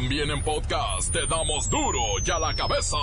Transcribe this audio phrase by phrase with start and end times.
[0.00, 2.96] También en podcast te damos duro y a la cabeza.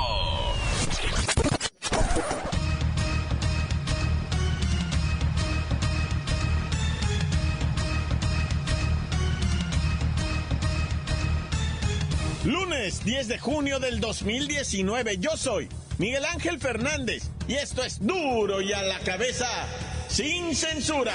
[12.45, 15.17] Lunes 10 de junio del 2019.
[15.17, 15.67] Yo soy
[15.97, 19.49] Miguel Ángel Fernández y esto es duro y a la cabeza
[20.07, 21.11] sin censura.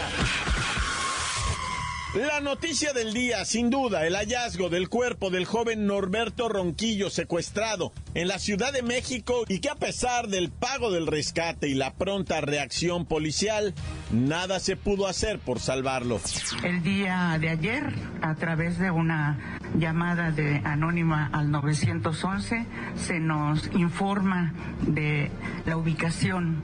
[2.14, 7.92] La noticia del día, sin duda, el hallazgo del cuerpo del joven Norberto Ronquillo secuestrado
[8.14, 11.92] en la Ciudad de México y que a pesar del pago del rescate y la
[11.95, 13.74] pronta reacción policial,
[14.10, 16.20] nada se pudo hacer por salvarlo.
[16.64, 22.66] El día de ayer, a través de una llamada de anónima al 911,
[22.97, 24.52] se nos informa
[24.83, 25.30] de
[25.64, 26.61] la ubicación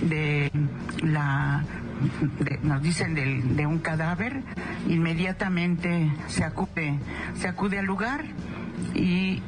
[0.00, 0.50] de
[1.02, 1.66] la
[2.62, 4.42] nos dicen de, un cadáver,
[4.88, 6.98] inmediatamente se acude,
[7.34, 8.24] se acude al lugar
[8.94, 9.42] y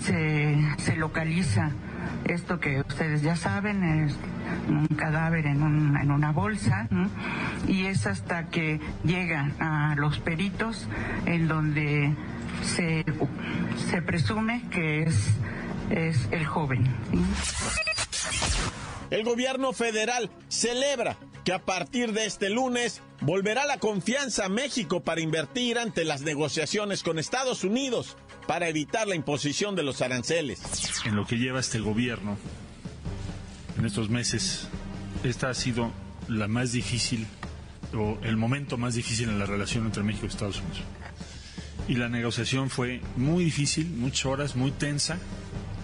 [0.00, 1.72] se, se localiza
[2.24, 4.16] esto que ustedes ya saben, es
[4.68, 6.88] un cadáver en, en una bolsa,
[7.66, 10.88] y es hasta que llega a los peritos
[11.26, 12.14] en donde
[12.62, 13.04] se,
[13.90, 15.36] se presume que es,
[15.90, 16.86] es el joven.
[19.10, 25.00] El gobierno federal celebra que a partir de este lunes volverá la confianza a México
[25.00, 30.60] para invertir ante las negociaciones con Estados Unidos para evitar la imposición de los aranceles.
[31.06, 32.36] En lo que lleva este gobierno,
[33.78, 34.68] en estos meses,
[35.24, 35.90] esta ha sido
[36.28, 37.26] la más difícil
[37.94, 40.82] o el momento más difícil en la relación entre México y Estados Unidos.
[41.88, 45.18] Y la negociación fue muy difícil, muchas horas, muy tensa,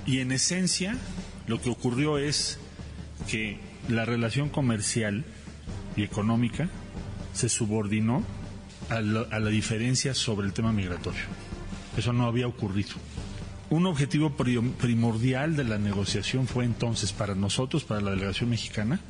[0.04, 0.98] y en esencia
[1.46, 2.58] lo que ocurrió es
[3.28, 3.58] que
[3.88, 5.24] la relación comercial
[5.96, 6.68] y económica
[7.32, 8.24] se subordinó
[8.90, 11.22] a la, diferencia sobre el tema migratorio.
[11.96, 12.94] Eso no había ocurrido.
[13.70, 19.00] Un objetivo primordial de la negociación fue entonces para nosotros, para la delegación mexicana,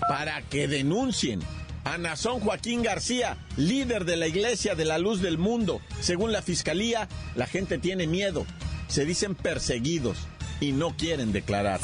[0.10, 1.40] Para que denuncien
[1.88, 5.80] a Nazón Joaquín García, líder de la Iglesia de la Luz del Mundo.
[6.02, 8.46] Según la Fiscalía, la gente tiene miedo,
[8.90, 10.28] se dicen perseguidos
[10.60, 11.80] y no quieren declarar.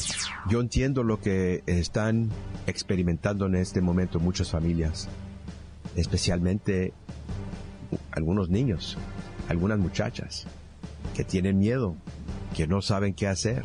[0.50, 2.30] Yo entiendo lo que están
[2.68, 5.08] experimentando en este momento muchas familias,
[5.96, 6.92] especialmente
[8.12, 8.98] algunos niños,
[9.48, 10.48] algunas muchachas
[11.16, 11.96] que tienen miedo,
[12.58, 13.64] que no saben qué hacer,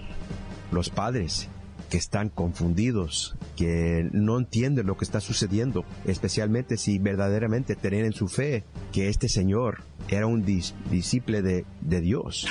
[0.71, 1.49] los padres
[1.89, 8.13] que están confundidos, que no entienden lo que está sucediendo, especialmente si verdaderamente tienen en
[8.13, 12.47] su fe que este Señor era un discípulo de, de Dios.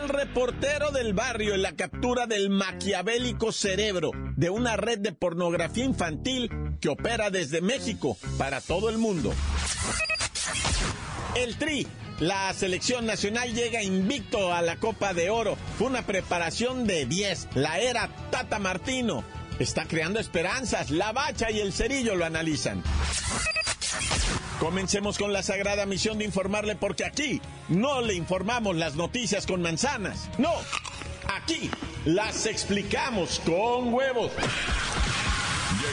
[0.00, 5.84] El reportero del barrio en la captura del maquiavélico cerebro de una red de pornografía
[5.84, 6.50] infantil
[6.80, 9.32] que opera desde México para todo el mundo.
[11.36, 11.86] El Tri
[12.20, 15.56] la selección nacional llega invicto a la Copa de Oro.
[15.78, 17.48] Fue una preparación de 10.
[17.54, 19.22] La era Tata Martino
[19.58, 20.90] está creando esperanzas.
[20.90, 22.82] La Bacha y el Cerillo lo analizan.
[24.58, 29.60] Comencemos con la sagrada misión de informarle porque aquí no le informamos las noticias con
[29.60, 30.30] manzanas.
[30.38, 30.52] No,
[31.28, 31.70] aquí
[32.06, 34.32] las explicamos con huevos.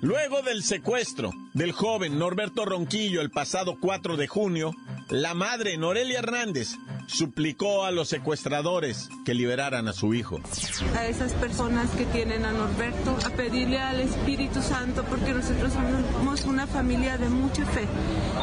[0.00, 4.72] Luego del secuestro del joven Norberto Ronquillo el pasado 4 de junio,
[5.08, 6.76] la madre Norelia Hernández
[7.08, 10.40] suplicó a los secuestradores que liberaran a su hijo.
[10.94, 16.44] A esas personas que tienen a Norberto, a pedirle al Espíritu Santo, porque nosotros somos
[16.44, 17.86] una familia de mucha fe.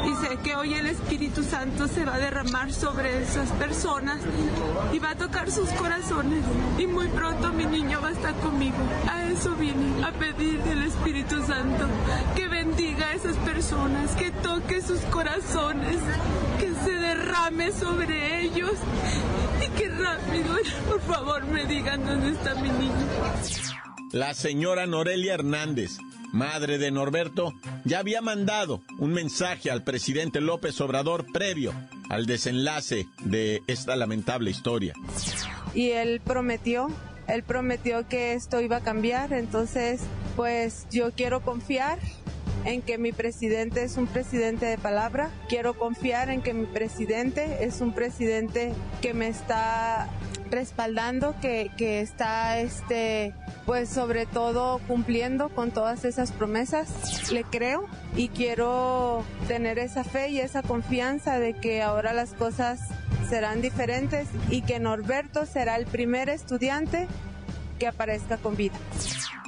[0.06, 4.20] Y sé que hoy el Espíritu Santo se va a derramar sobre esas personas
[4.92, 6.44] y va a tocar sus corazones.
[6.80, 8.78] Y muy pronto mi niño va a estar conmigo.
[9.10, 11.86] A eso vine, a pedir del Espíritu Santo
[12.36, 15.98] que bendiga a esas personas, que toque sus corazones,
[16.60, 17.05] que se
[17.36, 18.72] derrame sobre ellos
[19.64, 20.56] y que rápido,
[20.88, 22.94] por favor, me digan dónde está mi niño.
[24.12, 25.98] La señora Norelia Hernández,
[26.32, 27.54] madre de Norberto,
[27.84, 31.74] ya había mandado un mensaje al presidente López Obrador previo
[32.10, 34.94] al desenlace de esta lamentable historia.
[35.74, 36.88] Y él prometió,
[37.28, 40.02] él prometió que esto iba a cambiar, entonces
[40.36, 42.00] pues yo quiero confiar
[42.64, 45.30] en que mi presidente es un presidente de palabra.
[45.50, 50.08] Quiero confiar en que mi presidente es un presidente que me está
[50.50, 53.34] respaldando, que, que está este
[53.66, 57.32] pues sobre todo cumpliendo con todas esas promesas.
[57.32, 62.80] Le creo y quiero tener esa fe y esa confianza de que ahora las cosas
[63.28, 67.08] serán diferentes y que Norberto será el primer estudiante
[67.80, 68.76] que aparezca con vida.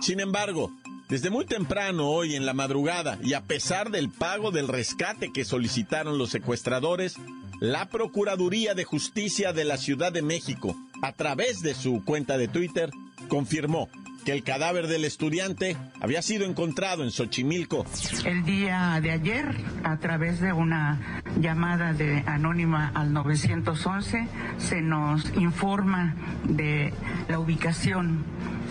[0.01, 0.71] Sin embargo,
[1.09, 5.45] desde muy temprano hoy en la madrugada y a pesar del pago del rescate que
[5.45, 7.15] solicitaron los secuestradores,
[7.59, 12.47] la Procuraduría de Justicia de la Ciudad de México, a través de su cuenta de
[12.47, 12.91] Twitter,
[13.29, 13.89] confirmó
[14.27, 17.85] que el cadáver del estudiante había sido encontrado en Xochimilco.
[18.25, 24.27] El día de ayer, a través de una llamada de anónima al 911,
[24.57, 26.13] se nos informa
[26.43, 26.93] de
[27.29, 28.25] la ubicación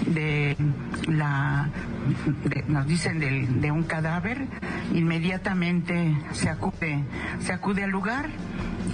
[0.08, 0.58] de
[1.08, 1.70] la
[2.69, 4.47] nos dicen de, de, un cadáver
[4.93, 7.02] inmediatamente se acude
[7.41, 8.29] se acude al lugar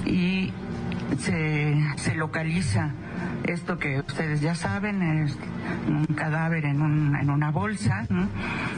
[0.07, 0.53] y
[1.19, 2.95] se, se localiza
[3.45, 5.37] esto que ustedes ya saben es
[5.89, 8.07] un cadáver en, un, en una bolsa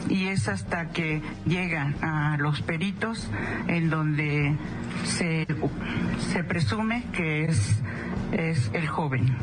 [0.09, 3.29] y es hasta que llega a los peritos
[3.67, 4.55] en donde
[5.05, 5.47] se,
[6.31, 7.79] se presume que es,
[8.31, 9.37] es el joven.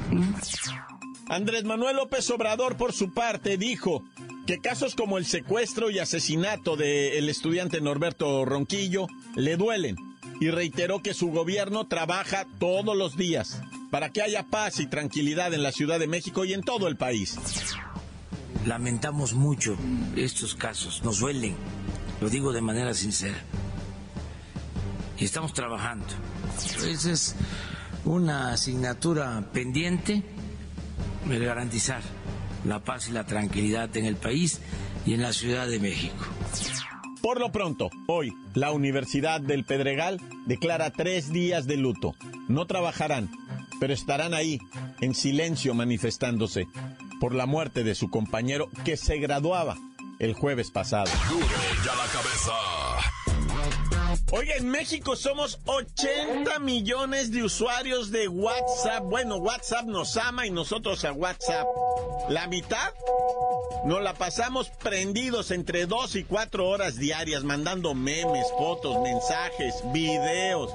[1.28, 4.02] Andrés Manuel López Obrador, por su parte, dijo
[4.46, 9.96] que casos como el secuestro y asesinato del estudiante Norberto Ronquillo le duelen
[10.40, 15.52] y reiteró que su gobierno trabaja todos los días para que haya paz y tranquilidad
[15.52, 17.36] en la Ciudad de México y en todo el país.
[18.64, 19.76] Lamentamos mucho
[20.16, 21.54] estos casos, nos duelen,
[22.22, 23.36] lo digo de manera sincera.
[25.18, 26.06] Y estamos trabajando.
[26.88, 27.36] Esa es
[28.06, 30.22] una asignatura pendiente
[31.30, 32.00] el garantizar
[32.64, 34.60] la paz y la tranquilidad en el país
[35.04, 36.24] y en la Ciudad de México.
[37.20, 42.16] Por lo pronto, hoy, la Universidad del Pedregal declara tres días de luto.
[42.48, 43.30] No trabajarán,
[43.82, 44.61] pero estarán ahí,
[45.00, 46.69] en silencio manifestándose,
[47.19, 49.76] por la muerte de su compañero que se graduaba
[50.20, 51.11] el jueves pasado.
[51.84, 52.52] ya la cabeza.
[54.31, 59.02] Oiga, en México somos 80 millones de usuarios de WhatsApp.
[59.02, 61.67] Bueno, WhatsApp nos ama y nosotros a WhatsApp.
[62.29, 62.94] La mitad
[63.84, 70.70] nos la pasamos prendidos entre dos y cuatro horas diarias, mandando memes, fotos, mensajes, videos.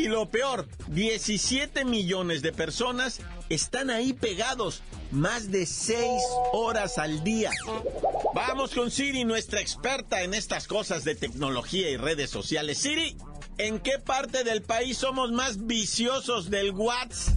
[0.00, 6.00] Y lo peor, 17 millones de personas están ahí pegados más de 6
[6.54, 7.50] horas al día.
[8.34, 12.78] Vamos con Siri, nuestra experta en estas cosas de tecnología y redes sociales.
[12.78, 13.14] Siri,
[13.58, 17.34] ¿en qué parte del país somos más viciosos del WhatsApp?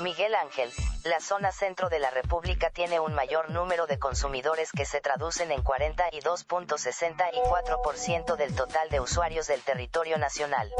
[0.00, 0.70] Miguel Ángel,
[1.04, 5.52] la zona centro de la República tiene un mayor número de consumidores que se traducen
[5.52, 10.72] en 42.64% del total de usuarios del territorio nacional.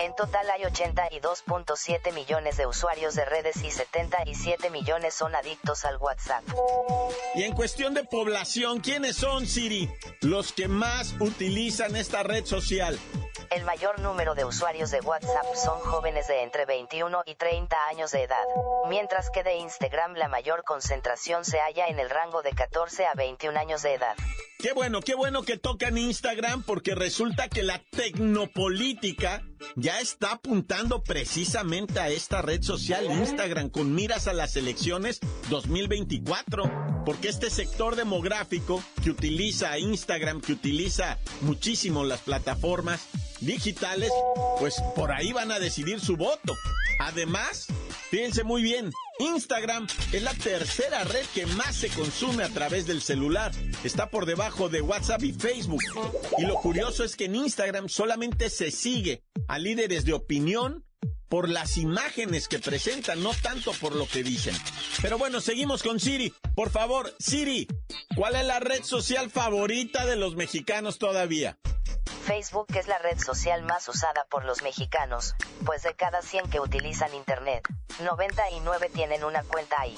[0.00, 5.98] En total hay 82.7 millones de usuarios de redes y 77 millones son adictos al
[5.98, 6.42] WhatsApp.
[7.34, 9.90] Y en cuestión de población, ¿quiénes son, Siri,
[10.22, 12.98] los que más utilizan esta red social?
[13.50, 18.10] El mayor número de usuarios de WhatsApp son jóvenes de entre 21 y 30 años
[18.10, 18.44] de edad,
[18.88, 23.58] mientras de Instagram la mayor concentración se halla en el rango de 14 a 21
[23.58, 24.14] años de edad.
[24.58, 29.42] Qué bueno, qué bueno que tocan Instagram porque resulta que la tecnopolítica
[29.74, 37.02] ya está apuntando precisamente a esta red social Instagram con miras a las elecciones 2024.
[37.04, 43.06] Porque este sector demográfico que utiliza Instagram, que utiliza muchísimo las plataformas
[43.40, 44.10] digitales,
[44.58, 46.54] pues por ahí van a decidir su voto.
[47.00, 47.66] Además,
[48.14, 53.02] fíjense muy bien, Instagram es la tercera red que más se consume a través del
[53.02, 53.50] celular.
[53.82, 55.82] Está por debajo de WhatsApp y Facebook.
[56.38, 60.84] Y lo curioso es que en Instagram solamente se sigue a líderes de opinión
[61.28, 64.54] por las imágenes que presentan, no tanto por lo que dicen.
[65.02, 66.32] Pero bueno, seguimos con Siri.
[66.54, 67.66] Por favor, Siri,
[68.14, 71.58] ¿cuál es la red social favorita de los mexicanos todavía?
[72.24, 76.58] Facebook es la red social más usada por los mexicanos, pues de cada 100 que
[76.58, 77.68] utilizan Internet,
[78.00, 79.94] 99 tienen una cuenta ahí.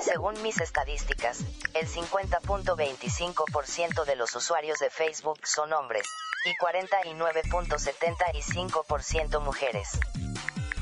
[0.00, 1.40] Según mis estadísticas,
[1.74, 6.06] el 50.25% de los usuarios de Facebook son hombres,
[6.46, 10.00] y 49.75% mujeres.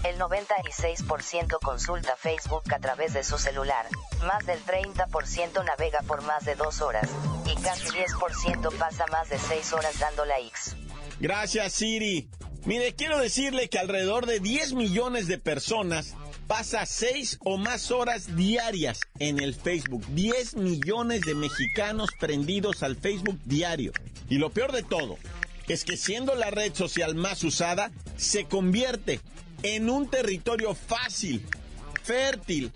[0.04, 3.86] El 96% consulta Facebook a través de su celular,
[4.26, 7.08] más del 30% navega por más de dos horas,
[7.46, 10.76] y casi 10% pasa más de 6 horas dando likes.
[11.20, 12.28] Gracias, Siri.
[12.66, 16.14] Mire, quiero decirle que alrededor de 10 millones de personas
[16.46, 20.04] pasa 6 o más horas diarias en el Facebook.
[20.08, 23.92] 10 millones de mexicanos prendidos al Facebook diario.
[24.28, 25.16] Y lo peor de todo
[25.66, 29.20] es que siendo la red social más usada, se convierte
[29.64, 31.42] en un territorio fácil,
[32.02, 32.70] fértil,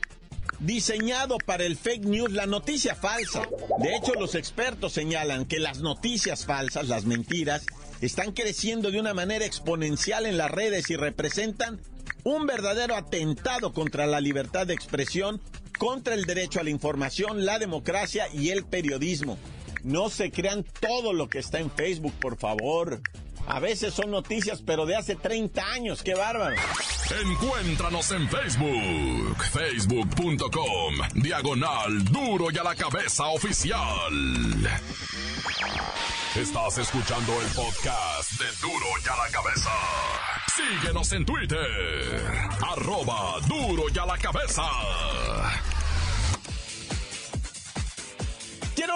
[0.58, 3.46] diseñado para el fake news, la noticia falsa.
[3.78, 7.66] De hecho, los expertos señalan que las noticias falsas, las mentiras,
[8.00, 11.78] están creciendo de una manera exponencial en las redes y representan
[12.24, 15.42] un verdadero atentado contra la libertad de expresión,
[15.78, 19.38] contra el derecho a la información, la democracia y el periodismo.
[19.84, 23.02] No se crean todo lo que está en Facebook, por favor.
[23.46, 26.02] A veces son noticias, pero de hace 30 años.
[26.02, 26.56] ¡Qué bárbaro!
[27.22, 34.68] Encuéntranos en Facebook, facebook.com, diagonal duro y a la cabeza oficial.
[36.36, 39.70] Estás escuchando el podcast de duro y a la cabeza.
[40.54, 42.22] Síguenos en Twitter,
[42.60, 44.62] arroba duro y a la cabeza.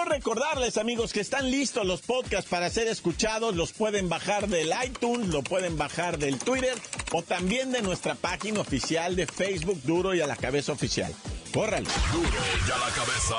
[0.03, 3.55] Quiero recordarles, amigos, que están listos los podcasts para ser escuchados.
[3.55, 6.73] Los pueden bajar del iTunes, lo pueden bajar del Twitter
[7.13, 11.13] o también de nuestra página oficial de Facebook, Duro y a la Cabeza Oficial.
[11.53, 11.87] ¡Córrale!
[12.11, 13.35] Duro y a la cabeza.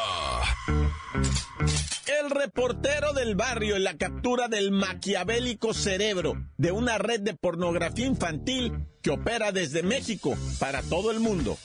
[2.19, 8.07] El reportero del barrio en la captura del maquiavélico cerebro de una red de pornografía
[8.07, 11.59] infantil que opera desde México para todo el mundo.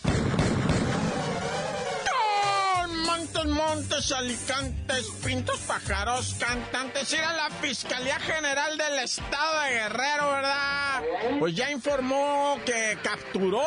[3.33, 7.13] Montes, montes, alicantes, pintos, pájaros, cantantes.
[7.13, 11.03] Ir a la Fiscalía General del Estado de Guerrero, ¿verdad?
[11.37, 13.63] Pues ya informó que capturó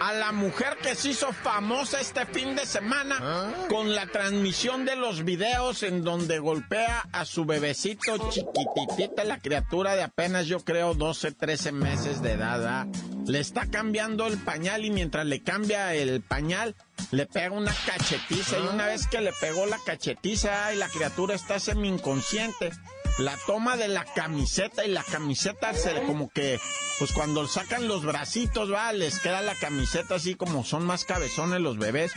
[0.00, 4.96] a la mujer que se hizo famosa este fin de semana con la transmisión de
[4.96, 10.94] los videos en donde golpea a su bebecito chiquititita, la criatura de apenas yo creo
[10.94, 12.58] 12, 13 meses de edad.
[12.58, 12.86] ¿verdad?
[13.30, 16.74] Le está cambiando el pañal y mientras le cambia el pañal
[17.12, 21.36] le pega una cachetiza y una vez que le pegó la cachetiza y la criatura
[21.36, 22.72] está semi inconsciente,
[23.18, 26.58] la toma de la camiseta y la camiseta se como que,
[26.98, 31.60] pues cuando sacan los bracitos, va, les queda la camiseta así como son más cabezones
[31.60, 32.12] los bebés.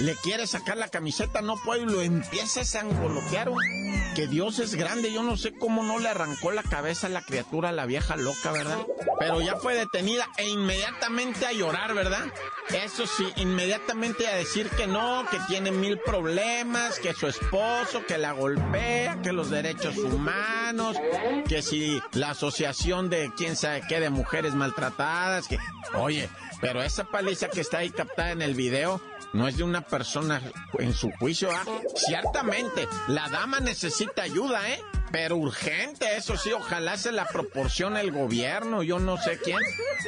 [0.00, 3.50] Le quiere sacar la camiseta, no puede y lo empieza a sangolotear.
[4.14, 7.22] Que Dios es grande, yo no sé cómo no le arrancó la cabeza a la
[7.22, 8.78] criatura, a la vieja loca, ¿verdad?
[9.18, 12.26] Pero ya fue detenida e inmediatamente a llorar, ¿verdad?
[12.70, 18.18] Eso sí, inmediatamente a decir que no, que tiene mil problemas, que su esposo, que
[18.18, 20.37] la golpea, que los derechos humanos,
[21.48, 25.58] que si la asociación de quién sabe qué de mujeres maltratadas, que,
[25.94, 26.28] oye,
[26.60, 29.00] pero esa paliza que está ahí captada en el video
[29.32, 30.42] no es de una persona
[30.78, 31.64] en su juicio, ¿ah?
[31.94, 34.82] Ciertamente, la dama necesita ayuda, ¿eh?
[35.12, 39.58] Pero urgente, eso sí, ojalá se la proporcione el gobierno, yo no sé quién.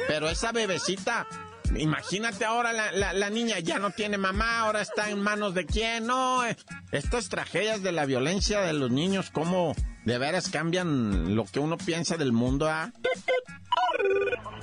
[0.07, 1.27] Pero esa bebecita,
[1.75, 6.05] imagínate ahora la, niña ya no tiene mamá, ahora está en manos de quién.
[6.05, 6.55] No, eh,
[6.91, 11.77] estas tragedias de la violencia de los niños, cómo de veras cambian lo que uno
[11.77, 12.91] piensa del mundo, ¿ah?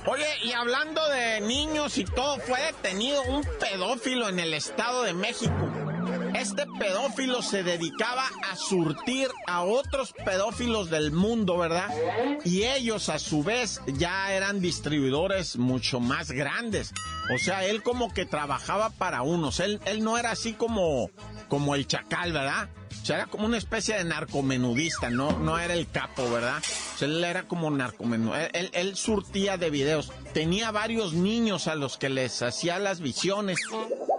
[0.05, 5.13] Oye, y hablando de niños y todo, fue detenido un pedófilo en el Estado de
[5.13, 5.53] México.
[6.33, 11.89] Este pedófilo se dedicaba a surtir a otros pedófilos del mundo, ¿verdad?
[12.45, 16.93] Y ellos a su vez ya eran distribuidores mucho más grandes.
[17.33, 19.59] O sea, él como que trabajaba para unos.
[19.59, 21.09] Él, él no era así como,
[21.49, 22.69] como el chacal, ¿verdad?
[23.13, 26.61] Era como una especie de narcomenudista, no, no era el capo, ¿verdad?
[27.01, 28.47] Él era como narcomenudista.
[28.47, 30.11] Él, él surtía de videos.
[30.33, 33.59] Tenía varios niños a los que les hacía las visiones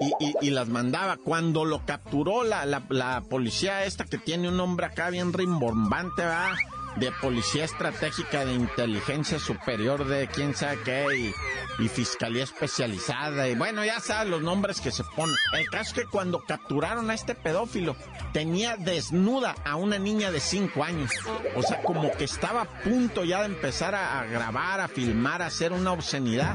[0.01, 1.17] y, y, y las mandaba.
[1.17, 6.23] Cuando lo capturó la, la, la, policía esta que tiene un nombre acá bien rimbombante,
[6.23, 6.55] ¿verdad?
[6.97, 11.33] De Policía Estratégica de Inteligencia Superior de quién sabe qué
[11.79, 15.35] y, Fiscalía Especializada y bueno, ya sabes los nombres que se ponen.
[15.55, 17.97] El caso es que cuando capturaron a este pedófilo
[18.33, 21.11] tenía desnuda a una niña de 5 años.
[21.57, 25.41] O sea, como que estaba a punto ya de empezar a, a grabar, a filmar,
[25.41, 26.55] a hacer una obscenidad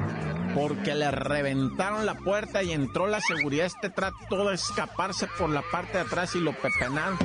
[0.56, 3.66] porque le reventaron la puerta y entró la seguridad.
[3.66, 7.20] Este trató de escaparse por la parte de atrás y lo pepenaron.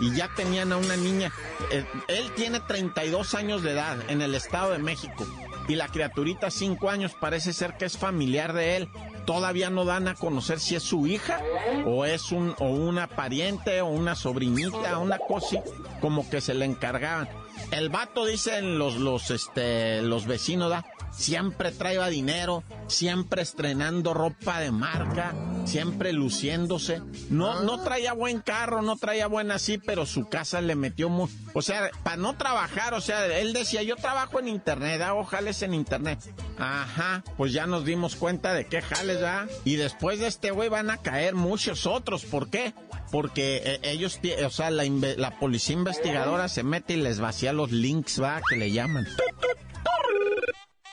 [0.00, 1.32] Y ya tenían a una niña.
[1.72, 5.26] Eh, él tiene 32 años de edad en el Estado de México.
[5.66, 8.88] Y la criaturita, 5 años, parece ser que es familiar de él.
[9.24, 11.40] Todavía no dan a conocer si es su hija
[11.86, 15.62] o es un, o una pariente o una sobrinita, una cosa
[16.02, 17.30] como que se le encargaban.
[17.70, 20.84] El vato, dicen los, los, este, los vecinos, ¿da?
[21.16, 27.02] Siempre traía dinero, siempre estrenando ropa de marca, siempre luciéndose.
[27.30, 31.30] No, no traía buen carro, no traía buen así, pero su casa le metió muy...
[31.52, 35.62] O sea, para no trabajar, o sea, él decía, yo trabajo en internet, hago jales
[35.62, 36.18] en internet.
[36.58, 39.46] Ajá, pues ya nos dimos cuenta de qué jales, ¿ah?
[39.64, 42.24] Y después de este güey van a caer muchos otros.
[42.24, 42.74] ¿Por qué?
[43.10, 47.70] Porque eh, ellos, o sea, la, la policía investigadora se mete y les vacía los
[47.70, 48.40] links, ¿va?
[48.48, 49.06] Que le llaman.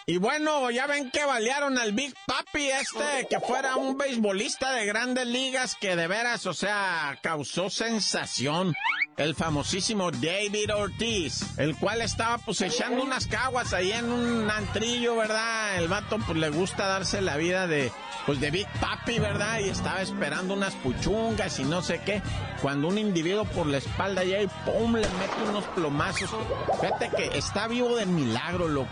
[0.08, 4.86] Y bueno, ya ven que balearon al Big Papi este, que fuera un beisbolista de
[4.86, 8.74] grandes ligas que de veras, o sea, causó sensación.
[9.18, 15.18] El famosísimo David Ortiz, el cual estaba pues echando unas caguas ahí en un antrillo,
[15.18, 15.78] ¿verdad?
[15.78, 17.92] El vato pues le gusta darse la vida de,
[18.26, 19.60] pues de Big Papi, ¿verdad?
[19.60, 22.24] Y estaba esperando unas puchungas y no sé qué.
[22.62, 24.94] Cuando un individuo por la espalda ya y ¡pum!
[24.94, 26.32] le mete unos plomazos.
[26.80, 28.90] Fíjate que está vivo de milagro, loco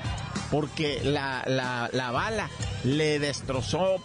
[0.52, 2.50] porque la, la, la bala
[2.84, 3.98] le destrozó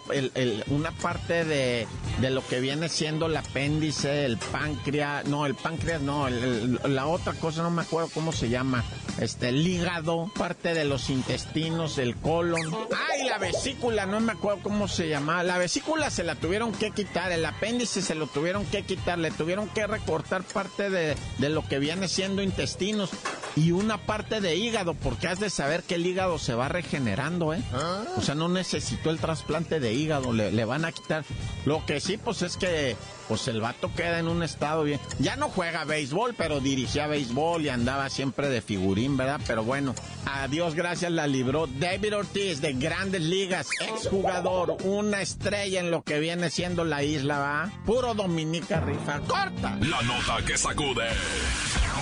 [0.67, 1.87] una parte de,
[2.29, 7.63] lo que viene siendo el apéndice, el páncreas, no, el páncreas no, la otra cosa
[7.63, 8.83] no me acuerdo cómo se llama,
[9.19, 12.75] este, el hígado, parte de los intestinos, el colon,
[13.11, 16.91] ay, la vesícula, no me acuerdo cómo se llamaba, la vesícula se la tuvieron que
[16.91, 21.49] quitar, el apéndice se lo tuvieron que quitar, le tuvieron que recortar parte de, de
[21.49, 23.11] lo que viene siendo intestinos
[23.55, 27.53] y una parte de hígado, porque has de saber que el hígado se va regenerando,
[27.53, 27.63] ¿eh?
[27.73, 28.03] ¿Ah?
[28.17, 31.23] O sea, no necesitó el trasplante de hígado, le, van a quitar.
[31.65, 32.95] Lo que sí, pues es que
[33.27, 34.99] pues el vato queda en un estado bien.
[35.19, 39.41] Ya no juega béisbol, pero dirigía béisbol y andaba siempre de figurín, ¿verdad?
[39.47, 45.79] Pero bueno, a Dios gracias la libró David Ortiz de Grandes Ligas, exjugador, una estrella
[45.79, 47.71] en lo que viene siendo la isla, ¿va?
[47.85, 49.21] Puro Dominica Rifa.
[49.21, 49.77] ¡Corta!
[49.81, 51.07] La nota que sacude.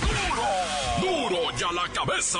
[0.02, 0.73] ¡Duro!
[1.04, 2.38] ¡Duro ya la cabeza!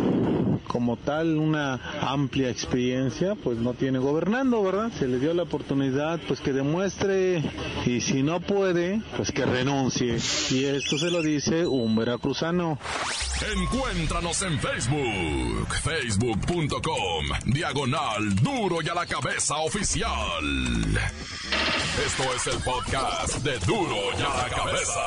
[0.68, 4.92] como tal una amplia experiencia, pues no tiene gobernando, ¿verdad?
[4.98, 7.44] Se le dio la oportunidad, pues que demuestre
[7.86, 10.18] y si no puede, pues que renuncie.
[10.52, 12.80] Y esto se lo dice un veracruzano.
[13.54, 20.25] Encuéntranos en Facebook, facebook.com, diagonal duro y a la cabeza oficial.
[22.06, 25.02] Esto es el podcast de duro y a la cabeza.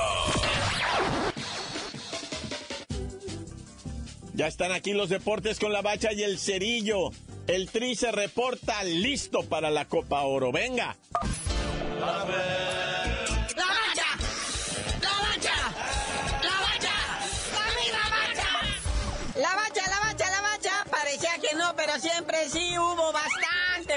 [4.35, 7.11] Ya están aquí los deportes con la bacha y el cerillo.
[7.47, 10.53] El tri se reporta listo para la Copa Oro.
[10.53, 10.97] Venga.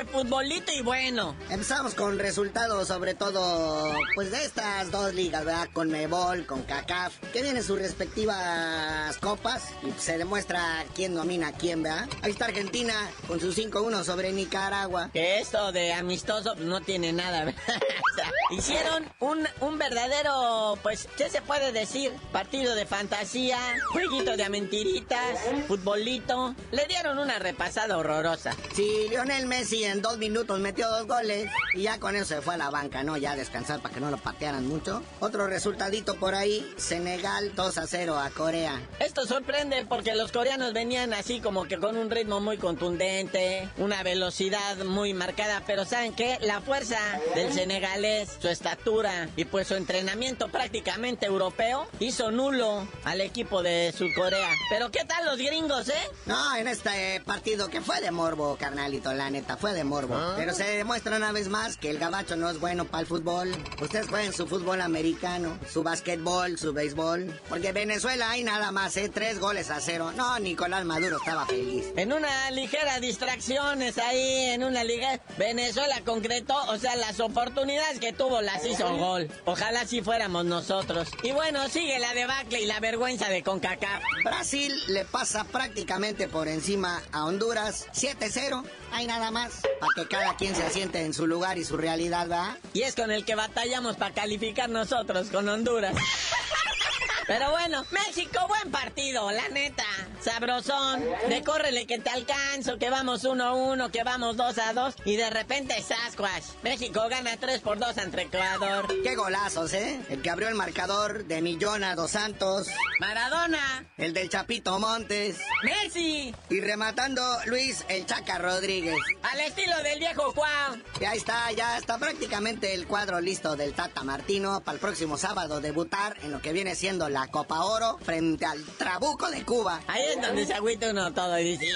[0.06, 1.36] Futbolito y bueno.
[1.50, 5.70] Empezamos con resultados sobre todo, pues de estas dos ligas, ¿verdad?
[5.74, 11.52] Con Mebol, con CACAF, que tienen sus respectivas copas y se demuestra quién domina a
[11.54, 12.08] quién, ¿verdad?
[12.22, 12.94] Ahí está Argentina
[13.28, 15.10] con su 5-1 sobre Nicaragua.
[15.14, 17.62] Que esto de amistoso no tiene nada, ¿verdad?
[18.52, 22.12] Hicieron un, un verdadero, pues, ¿qué se puede decir?
[22.34, 23.58] Partido de fantasía,
[23.92, 26.54] jueguito de mentiritas, futbolito.
[26.72, 28.54] Le dieron una repasada horrorosa.
[28.76, 32.56] Sí, Lionel Messi en dos minutos metió dos goles y ya con eso se fue
[32.56, 33.16] a la banca, ¿no?
[33.16, 35.02] Ya a descansar para que no lo patearan mucho.
[35.22, 38.82] Otro resultadito por ahí, Senegal 2 a 0 a Corea.
[39.00, 44.04] Esto sorprende porque los coreanos venían así como que con un ritmo muy contundente, una
[44.04, 46.38] velocidad muy marcada, pero ¿saben qué?
[46.42, 47.00] La fuerza
[47.34, 53.94] del senegalés, su estatura y pues su entrenamiento prácticamente europeo hizo nulo al equipo de
[53.96, 54.50] Surcorea.
[54.70, 56.10] Pero ¿qué tal los gringos, eh?
[56.26, 60.18] No, en este partido que fue de morbo, carnalito, la neta, fue de morbo.
[60.36, 63.52] Pero se demuestra una vez más que el gabacho no es bueno para el fútbol.
[63.82, 67.40] Ustedes jueguen su fútbol americano, su basquetbol, su béisbol.
[67.48, 69.10] Porque Venezuela hay nada más, ¿eh?
[69.10, 70.12] Tres goles a cero.
[70.16, 71.86] No, Nicolás Maduro estaba feliz.
[71.96, 78.14] En una ligera distracciones ahí, en una liga, Venezuela concretó, o sea, las oportunidades que
[78.14, 79.30] tuvo las hizo gol.
[79.46, 81.10] Ojalá si fuéramos nosotros.
[81.24, 84.04] Y bueno, sigue la debacle y la vergüenza de CONCACAF.
[84.24, 88.64] Brasil le pasa prácticamente por encima a Honduras 7-0.
[88.94, 89.62] Hay nada más.
[89.80, 92.58] Para que cada quien se asiente en su lugar y su realidad, ¿va?
[92.74, 95.96] Y es con el que batallamos para calificar nosotros, con Honduras.
[97.28, 99.86] Pero bueno, México, buen partido, la neta.
[100.22, 101.04] Sabrosón.
[101.30, 104.96] De córrele que te alcanzo, que vamos 1-1, que vamos 2-2.
[105.06, 106.44] Y de repente Sasquatch.
[106.64, 108.88] México gana 3 por 2 ante Ecuador.
[109.04, 110.00] Qué golazos, ¿eh?
[110.10, 112.68] El que abrió el marcador de Millona Dos Santos.
[113.00, 113.86] Maradona.
[113.98, 115.38] El del Chapito Montes.
[115.64, 116.36] Messi.
[116.50, 118.98] Y rematando Luis el Chaca Rodríguez.
[119.24, 120.84] Al estilo del viejo Juan.
[121.00, 125.18] Y ahí está, ya está prácticamente el cuadro listo del Tata Martino para el próximo
[125.18, 129.82] sábado debutar en lo que viene siendo la Copa Oro frente al Trabuco de Cuba.
[129.88, 131.68] Ahí es donde se agüita uno todo y dice,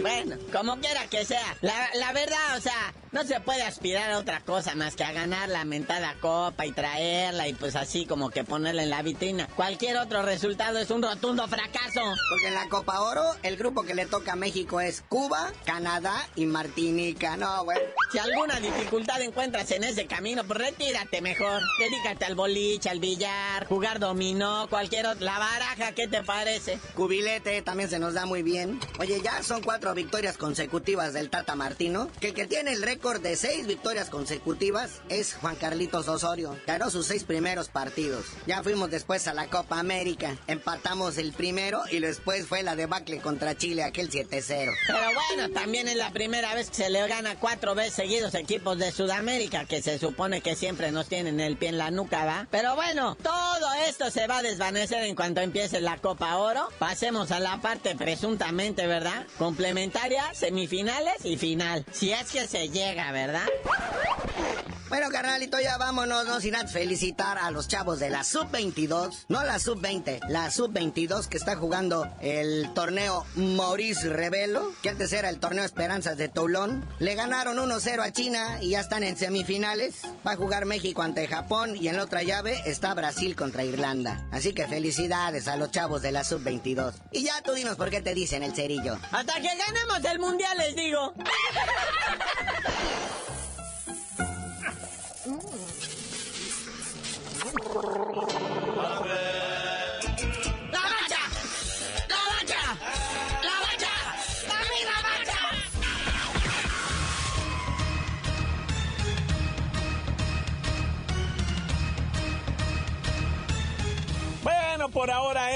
[0.00, 1.56] bueno, como quiera que sea.
[1.60, 5.12] La, la verdad, o sea, no se puede aspirar a otra cosa más que a
[5.12, 9.48] ganar la mentada copa y traerla y pues así como que ponerla en la vitrina.
[9.56, 12.00] Cualquier otro resultado es un rotundo fracaso.
[12.30, 16.14] Porque en la Copa Oro, el grupo que le toca a México es Cuba, Canadá
[16.36, 17.36] y Martinica.
[17.36, 17.78] No, güey.
[18.12, 21.60] Si alguna dificultad encuentras en ese camino, pues retírate mejor.
[21.78, 25.26] Dedícate al boliche, al billar, jugar dominó, cualquier otra.
[25.26, 26.78] La baraja, ¿qué te parece?
[26.96, 28.80] Cubilete también se nos da muy bien.
[28.98, 32.08] Oye, ya son cuatro victorias consecutivas del Tata Martino.
[32.18, 36.56] Que el que tiene el récord de seis victorias consecutivas es Juan Carlitos Osorio.
[36.66, 38.24] Ganó sus seis primeros partidos.
[38.46, 40.38] Ya fuimos después a la Copa América.
[40.46, 44.72] Empatamos el primero y después fue la debacle contra Chile, aquel 7-0.
[44.86, 48.78] Pero bueno, también es la primera vez que se le gana cuatro veces seguidos equipos
[48.78, 52.46] de Sudamérica, que se supone que siempre nos tienen el pie en la nuca, ¿va?
[52.50, 56.68] Pero bueno, todo esto se va a desvanecer en cuanto empiece la Copa Oro.
[56.78, 59.26] Pasemos a la parte presuntamente, ¿verdad?
[59.36, 61.84] Complementaria, semifinales y final.
[61.90, 63.48] Si es que se llega, ¿verdad?
[64.90, 69.44] Bueno, carnalito, ya vámonos, no sin antes felicitar a los chavos de la Sub-22, no
[69.44, 75.38] la Sub-20, la Sub-22 que está jugando el torneo Maurice Revelo, que antes era el
[75.38, 76.84] torneo Esperanzas de Toulon.
[76.98, 80.00] Le ganaron 1-0 a China y ya están en semifinales.
[80.26, 84.26] Va a jugar México ante Japón y en la otra llave está Brasil contra Irlanda.
[84.32, 86.94] Así que felicidades a los chavos de la Sub-22.
[87.12, 88.98] Y ya tú dinos por qué te dicen el cerillo.
[89.10, 91.14] Hasta que ganemos el mundial, les digo.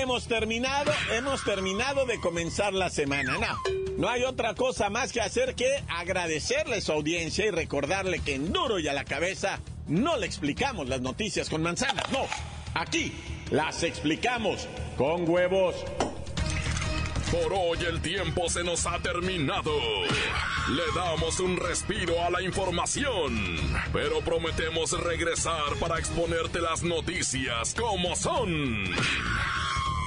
[0.04, 3.38] Hemos terminado, hemos terminado de comenzar la semana.
[3.38, 3.58] No,
[3.96, 8.52] no hay otra cosa más que hacer que agradecerle su audiencia y recordarle que en
[8.52, 12.26] duro y a la cabeza no le explicamos las noticias con manzanas, no.
[12.74, 13.12] Aquí
[13.50, 15.74] las explicamos con huevos.
[17.32, 19.72] Por hoy el tiempo se nos ha terminado.
[20.68, 23.58] Le damos un respiro a la información,
[23.90, 28.84] pero prometemos regresar para exponerte las noticias como son.